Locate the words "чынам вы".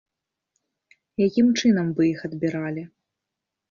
1.63-2.11